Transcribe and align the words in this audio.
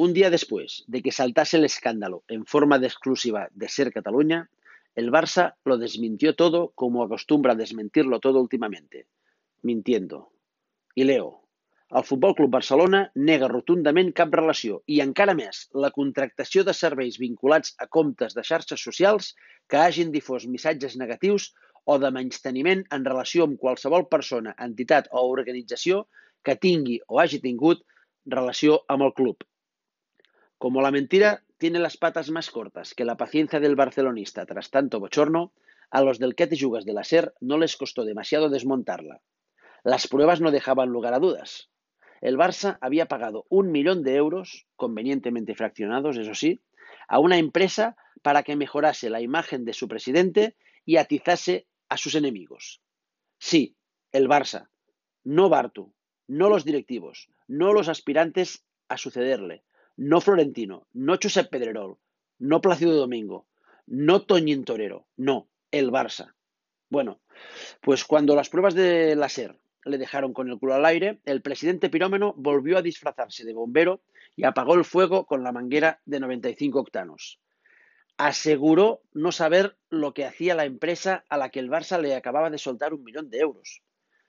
Un 0.00 0.14
día 0.14 0.30
después 0.30 0.84
de 0.86 1.02
que 1.02 1.12
saltase 1.12 1.58
el 1.58 1.66
escándalo 1.66 2.24
en 2.26 2.46
forma 2.46 2.78
de 2.78 2.86
exclusiva 2.86 3.50
de 3.52 3.68
Ser 3.68 3.92
Cataluña, 3.92 4.48
el 4.94 5.12
Barça 5.12 5.56
lo 5.62 5.76
desmintió 5.76 6.34
todo 6.34 6.70
como 6.74 7.02
acostumbra 7.02 7.54
desmentirlo 7.54 8.18
todo 8.18 8.40
últimamente, 8.40 9.08
mintiendo. 9.60 10.32
I 10.94 11.04
leo. 11.04 11.42
El 11.90 12.04
Futbol 12.04 12.34
Club 12.34 12.48
Barcelona 12.48 13.02
nega 13.14 13.50
rotundament 13.52 14.14
cap 14.16 14.32
relació 14.32 14.80
i, 14.86 15.02
encara 15.04 15.36
més, 15.36 15.66
la 15.74 15.92
contractació 15.92 16.64
de 16.64 16.72
serveis 16.72 17.20
vinculats 17.20 17.76
a 17.76 17.90
comptes 17.98 18.32
de 18.32 18.46
xarxes 18.52 18.80
socials 18.80 19.34
que 19.68 19.82
hagin 19.84 20.16
difós 20.16 20.48
missatges 20.48 20.96
negatius 20.96 21.50
o 21.84 21.98
de 22.00 22.08
menysteniment 22.08 22.86
en 22.88 23.04
relació 23.04 23.44
amb 23.44 23.60
qualsevol 23.60 24.08
persona, 24.08 24.56
entitat 24.56 25.12
o 25.12 25.28
organització 25.28 26.06
que 26.42 26.56
tingui 26.56 27.02
o 27.06 27.20
hagi 27.20 27.44
tingut 27.44 27.84
relació 28.24 28.80
amb 28.88 29.10
el 29.10 29.12
club. 29.12 29.44
Como 30.60 30.82
la 30.82 30.90
mentira 30.90 31.42
tiene 31.56 31.78
las 31.78 31.96
patas 31.96 32.28
más 32.28 32.50
cortas 32.50 32.92
que 32.92 33.06
la 33.06 33.16
paciencia 33.16 33.60
del 33.60 33.76
barcelonista 33.76 34.44
tras 34.44 34.68
tanto 34.68 35.00
bochorno, 35.00 35.54
a 35.90 36.02
los 36.02 36.18
del 36.18 36.34
que 36.34 36.46
te 36.46 36.60
jugas 36.60 36.84
de 36.84 36.92
la 36.92 37.02
SER 37.02 37.32
no 37.40 37.56
les 37.56 37.78
costó 37.78 38.04
demasiado 38.04 38.50
desmontarla. 38.50 39.22
Las 39.84 40.06
pruebas 40.06 40.42
no 40.42 40.50
dejaban 40.50 40.90
lugar 40.90 41.14
a 41.14 41.18
dudas. 41.18 41.70
El 42.20 42.36
Barça 42.36 42.76
había 42.82 43.06
pagado 43.06 43.46
un 43.48 43.72
millón 43.72 44.02
de 44.02 44.16
euros, 44.16 44.66
convenientemente 44.76 45.54
fraccionados, 45.54 46.18
eso 46.18 46.34
sí, 46.34 46.60
a 47.08 47.20
una 47.20 47.38
empresa 47.38 47.96
para 48.20 48.42
que 48.42 48.54
mejorase 48.54 49.08
la 49.08 49.22
imagen 49.22 49.64
de 49.64 49.72
su 49.72 49.88
presidente 49.88 50.56
y 50.84 50.98
atizase 50.98 51.68
a 51.88 51.96
sus 51.96 52.14
enemigos. 52.14 52.82
Sí, 53.38 53.76
el 54.12 54.28
Barça, 54.28 54.68
no 55.24 55.48
Bartu, 55.48 55.94
no 56.26 56.50
los 56.50 56.66
directivos, 56.66 57.30
no 57.48 57.72
los 57.72 57.88
aspirantes 57.88 58.66
a 58.88 58.98
sucederle, 58.98 59.64
no 59.96 60.20
Florentino, 60.20 60.86
no 60.92 61.18
Josep 61.22 61.50
Pedrerol, 61.50 61.98
no 62.38 62.60
Plácido 62.60 62.94
Domingo, 62.96 63.46
no 63.86 64.22
Toñín 64.22 64.64
Torero, 64.64 65.06
no, 65.16 65.48
el 65.70 65.90
Barça. 65.90 66.34
Bueno, 66.88 67.20
pues 67.80 68.04
cuando 68.04 68.34
las 68.34 68.48
pruebas 68.48 68.74
de 68.74 69.14
la 69.16 69.28
SER 69.28 69.58
le 69.84 69.98
dejaron 69.98 70.32
con 70.32 70.48
el 70.48 70.58
culo 70.58 70.74
al 70.74 70.86
aire, 70.86 71.20
el 71.24 71.42
presidente 71.42 71.88
pirómeno 71.88 72.34
volvió 72.36 72.78
a 72.78 72.82
disfrazarse 72.82 73.44
de 73.44 73.54
bombero 73.54 74.02
y 74.36 74.44
apagó 74.44 74.74
el 74.74 74.84
fuego 74.84 75.26
con 75.26 75.42
la 75.42 75.52
manguera 75.52 76.00
de 76.04 76.20
95 76.20 76.80
octanos. 76.80 77.40
Aseguró 78.16 79.02
no 79.12 79.32
saber 79.32 79.76
lo 79.88 80.12
que 80.12 80.26
hacía 80.26 80.54
la 80.54 80.66
empresa 80.66 81.24
a 81.28 81.38
la 81.38 81.48
que 81.50 81.60
el 81.60 81.70
Barça 81.70 82.00
le 82.00 82.14
acababa 82.14 82.50
de 82.50 82.58
soltar 82.58 82.92
un 82.92 83.02
millón 83.02 83.30
de 83.30 83.38
euros. 83.38 83.82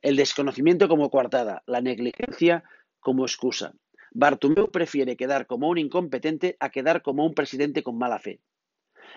El 0.00 0.16
desconocimiento 0.16 0.88
como 0.88 1.10
coartada, 1.10 1.62
la 1.66 1.80
negligencia 1.80 2.64
como 3.00 3.24
excusa. 3.24 3.74
Bartomeu 4.14 4.70
prefiere 4.70 5.16
quedar 5.16 5.46
como 5.46 5.68
un 5.68 5.78
incompetente 5.78 6.56
a 6.60 6.70
quedar 6.70 7.02
como 7.02 7.24
un 7.24 7.34
presidente 7.34 7.82
con 7.82 7.96
mala 7.96 8.18
fe. 8.18 8.40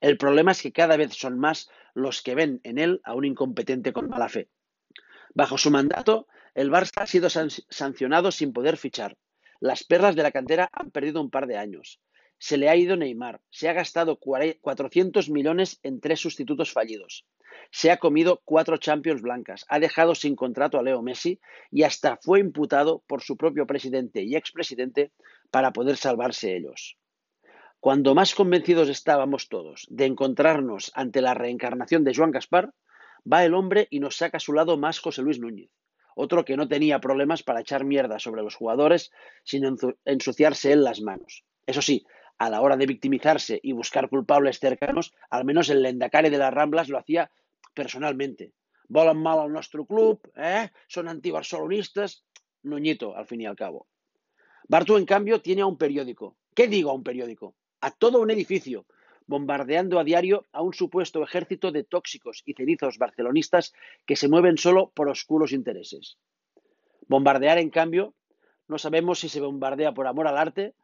El 0.00 0.16
problema 0.16 0.52
es 0.52 0.62
que 0.62 0.72
cada 0.72 0.96
vez 0.96 1.14
son 1.14 1.38
más 1.38 1.70
los 1.94 2.22
que 2.22 2.34
ven 2.34 2.60
en 2.64 2.78
él 2.78 3.00
a 3.04 3.14
un 3.14 3.24
incompetente 3.24 3.92
con 3.92 4.08
mala 4.08 4.28
fe. 4.28 4.48
Bajo 5.34 5.58
su 5.58 5.70
mandato, 5.70 6.26
el 6.54 6.70
Barça 6.70 7.02
ha 7.02 7.06
sido 7.06 7.28
sancionado 7.30 8.32
sin 8.32 8.52
poder 8.52 8.76
fichar. 8.76 9.16
Las 9.60 9.84
perlas 9.84 10.16
de 10.16 10.22
la 10.22 10.32
cantera 10.32 10.68
han 10.72 10.90
perdido 10.90 11.20
un 11.20 11.30
par 11.30 11.46
de 11.46 11.56
años. 11.56 12.00
Se 12.40 12.56
le 12.56 12.70
ha 12.70 12.74
ido 12.74 12.96
Neymar. 12.96 13.42
Se 13.50 13.68
ha 13.68 13.74
gastado 13.74 14.16
400 14.16 15.28
millones 15.28 15.78
en 15.82 16.00
tres 16.00 16.20
sustitutos 16.20 16.72
fallidos. 16.72 17.26
Se 17.70 17.90
ha 17.90 17.98
comido 17.98 18.40
cuatro 18.46 18.78
Champions 18.78 19.20
blancas. 19.20 19.66
Ha 19.68 19.78
dejado 19.78 20.14
sin 20.14 20.36
contrato 20.36 20.78
a 20.78 20.82
Leo 20.82 21.02
Messi 21.02 21.38
y 21.70 21.82
hasta 21.82 22.16
fue 22.16 22.40
imputado 22.40 23.04
por 23.06 23.22
su 23.22 23.36
propio 23.36 23.66
presidente 23.66 24.22
y 24.22 24.36
expresidente 24.36 25.12
para 25.50 25.74
poder 25.74 25.98
salvarse 25.98 26.56
ellos. 26.56 26.96
Cuando 27.78 28.14
más 28.14 28.34
convencidos 28.34 28.88
estábamos 28.88 29.48
todos 29.48 29.86
de 29.90 30.06
encontrarnos 30.06 30.92
ante 30.94 31.20
la 31.20 31.34
reencarnación 31.34 32.04
de 32.04 32.14
Joan 32.14 32.30
Gaspar, 32.30 32.72
va 33.30 33.44
el 33.44 33.52
hombre 33.52 33.86
y 33.90 34.00
nos 34.00 34.16
saca 34.16 34.38
a 34.38 34.40
su 34.40 34.54
lado 34.54 34.78
más 34.78 34.98
José 34.98 35.20
Luis 35.20 35.38
Núñez, 35.38 35.70
otro 36.14 36.46
que 36.46 36.56
no 36.56 36.68
tenía 36.68 37.00
problemas 37.00 37.42
para 37.42 37.60
echar 37.60 37.84
mierda 37.84 38.18
sobre 38.18 38.42
los 38.42 38.54
jugadores 38.54 39.12
sin 39.44 39.64
ensuciarse 40.06 40.72
él 40.72 40.84
las 40.84 41.02
manos. 41.02 41.44
Eso 41.66 41.82
sí, 41.82 42.04
a 42.40 42.48
la 42.48 42.62
hora 42.62 42.78
de 42.78 42.86
victimizarse 42.86 43.60
y 43.62 43.72
buscar 43.72 44.08
culpables 44.08 44.58
cercanos, 44.58 45.12
al 45.28 45.44
menos 45.44 45.68
el 45.68 45.82
lendacare 45.82 46.30
de 46.30 46.38
las 46.38 46.52
Ramblas 46.54 46.88
lo 46.88 46.96
hacía 46.96 47.30
personalmente. 47.74 48.54
Volan 48.88 49.18
mal 49.18 49.40
al 49.40 49.52
nuestro 49.52 49.84
club, 49.84 50.22
¿eh? 50.36 50.70
son 50.88 51.08
antibarcelonistas. 51.08 52.24
Nuñito, 52.62 53.14
al 53.14 53.26
fin 53.26 53.42
y 53.42 53.46
al 53.46 53.56
cabo. 53.56 53.88
Bartu, 54.66 54.96
en 54.96 55.04
cambio, 55.04 55.42
tiene 55.42 55.60
a 55.60 55.66
un 55.66 55.76
periódico. 55.76 56.38
¿Qué 56.54 56.66
digo 56.66 56.90
a 56.90 56.94
un 56.94 57.02
periódico? 57.02 57.56
A 57.82 57.90
todo 57.90 58.22
un 58.22 58.30
edificio, 58.30 58.86
bombardeando 59.26 59.98
a 59.98 60.04
diario 60.04 60.46
a 60.52 60.62
un 60.62 60.72
supuesto 60.72 61.22
ejército 61.22 61.72
de 61.72 61.84
tóxicos 61.84 62.42
y 62.46 62.54
cenizos 62.54 62.96
barcelonistas 62.96 63.74
que 64.06 64.16
se 64.16 64.28
mueven 64.28 64.56
solo 64.56 64.92
por 64.94 65.10
oscuros 65.10 65.52
intereses. 65.52 66.16
Bombardear, 67.06 67.58
en 67.58 67.68
cambio, 67.68 68.14
no 68.66 68.78
sabemos 68.78 69.20
si 69.20 69.28
se 69.28 69.42
bombardea 69.42 69.92
por 69.92 70.06
amor 70.06 70.26
al 70.26 70.38
arte, 70.38 70.74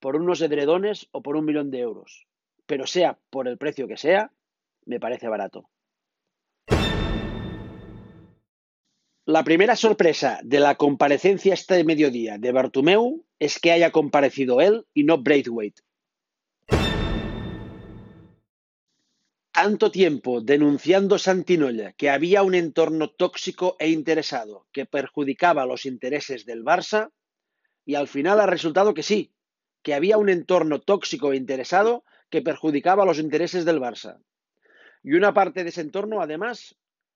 por 0.00 0.16
unos 0.16 0.40
edredones 0.40 1.08
o 1.12 1.22
por 1.22 1.36
un 1.36 1.44
millón 1.44 1.70
de 1.70 1.80
euros. 1.80 2.26
Pero 2.66 2.86
sea 2.86 3.18
por 3.30 3.48
el 3.48 3.58
precio 3.58 3.88
que 3.88 3.96
sea, 3.96 4.32
me 4.84 5.00
parece 5.00 5.28
barato. 5.28 5.68
La 9.24 9.42
primera 9.42 9.74
sorpresa 9.74 10.38
de 10.44 10.60
la 10.60 10.76
comparecencia 10.76 11.54
este 11.54 11.82
mediodía 11.82 12.38
de 12.38 12.52
Bartumeu 12.52 13.24
es 13.40 13.58
que 13.58 13.72
haya 13.72 13.90
comparecido 13.90 14.60
él 14.60 14.86
y 14.94 15.02
no 15.02 15.18
Braithwaite, 15.18 15.82
tanto 19.56 19.90
tiempo 19.90 20.42
denunciando 20.42 21.18
Santinolla 21.18 21.94
que 21.94 22.10
había 22.10 22.42
un 22.42 22.54
entorno 22.54 23.08
tóxico 23.08 23.74
e 23.78 23.88
interesado 23.88 24.66
que 24.70 24.84
perjudicaba 24.84 25.64
los 25.64 25.86
intereses 25.86 26.44
del 26.44 26.62
Barça 26.62 27.10
y 27.86 27.94
al 27.94 28.06
final 28.06 28.38
ha 28.38 28.46
resultado 28.46 28.92
que 28.92 29.02
sí, 29.02 29.32
que 29.86 29.94
había 29.94 30.18
un 30.18 30.28
entorno 30.28 30.80
tóxico 30.80 31.30
e 31.30 31.36
interesado 31.36 32.02
que 32.28 32.42
perjudicaba 32.42 33.06
los 33.06 33.20
intereses 33.20 33.64
del 33.64 33.78
Barça. 33.78 34.18
Y 35.04 35.14
una 35.14 35.32
parte 35.32 35.62
de 35.62 35.68
ese 35.68 35.80
entorno, 35.80 36.20
además, 36.20 36.74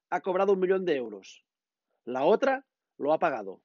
ha 0.09 0.21
cobrado 0.21 0.53
un 0.53 0.61
millón 0.61 0.85
de 0.85 0.95
euros. 0.95 1.45
La 2.05 2.23
otra 2.23 2.65
lo 2.97 3.13
ha 3.13 3.19
pagado. 3.19 3.61